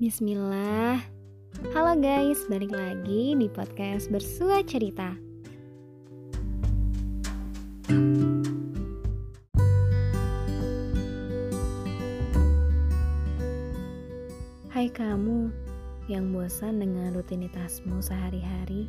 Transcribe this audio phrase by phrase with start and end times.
[0.00, 0.96] Bismillah.
[1.76, 5.12] Halo guys, balik lagi di podcast Bersua Cerita.
[14.72, 15.52] Hai kamu
[16.08, 18.88] yang bosan dengan rutinitasmu sehari-hari.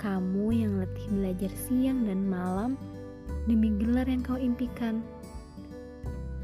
[0.00, 2.80] Kamu yang letih belajar siang dan malam
[3.44, 5.04] demi gelar yang kau impikan.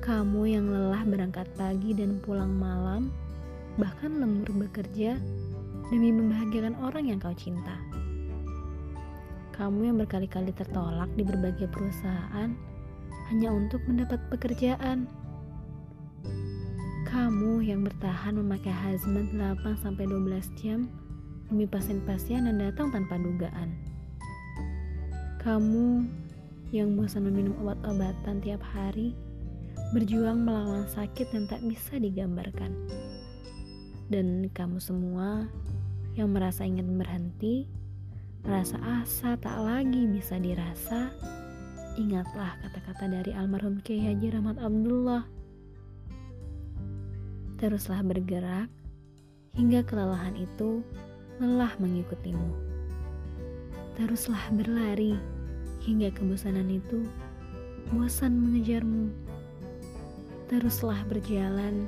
[0.04, 3.08] Kamu yang lelah berangkat pagi dan pulang malam,
[3.80, 5.16] bahkan lembur bekerja
[5.88, 7.80] demi membahagiakan orang yang kau cinta.
[9.56, 12.52] Kamu yang berkali-kali tertolak di berbagai perusahaan
[13.32, 15.08] hanya untuk mendapat pekerjaan.
[17.08, 20.86] Kamu yang bertahan memakai hazmat 8-12 jam
[21.50, 23.74] demi pasien-pasien yang datang tanpa dugaan.
[25.42, 26.06] Kamu
[26.70, 29.16] yang bosan meminum obat-obatan tiap hari
[29.90, 32.70] berjuang melawan sakit yang tak bisa digambarkan.
[34.10, 35.46] Dan kamu semua
[36.18, 37.70] yang merasa ingin berhenti,
[38.42, 41.14] merasa asa tak lagi bisa dirasa,
[41.94, 45.22] ingatlah kata-kata dari almarhum Kiai Haji Rahmat Abdullah.
[47.62, 48.66] Teruslah bergerak
[49.54, 50.82] hingga kelelahan itu
[51.38, 52.50] lelah mengikutimu.
[53.94, 55.14] Teruslah berlari
[55.86, 57.06] hingga kebosanan itu
[57.94, 59.06] bosan mengejarmu.
[60.50, 61.86] Teruslah berjalan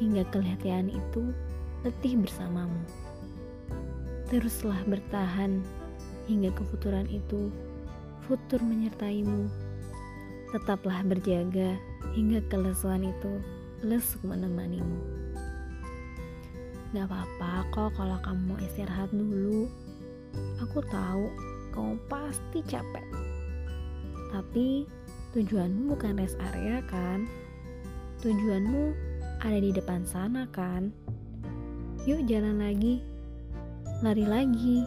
[0.00, 1.36] hingga kelihatan itu
[1.80, 2.76] letih bersamamu.
[4.28, 5.64] Teruslah bertahan
[6.28, 7.48] hingga kefuturan itu
[8.28, 9.48] futur menyertaimu.
[10.52, 11.80] Tetaplah berjaga
[12.12, 13.40] hingga kelesuan itu
[13.80, 15.00] lesuk menemanimu.
[16.92, 19.70] Gak apa-apa kok kalau kamu istirahat dulu.
[20.60, 21.32] Aku tahu
[21.72, 23.06] kamu pasti capek.
[24.30, 24.84] Tapi
[25.32, 27.24] tujuanmu bukan rest area kan?
[28.20, 28.92] Tujuanmu
[29.40, 30.92] ada di depan sana kan?
[32.08, 33.04] Yuk jalan lagi.
[34.00, 34.80] Lari lagi.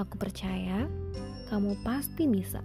[0.00, 0.88] Aku percaya
[1.52, 2.64] kamu pasti bisa.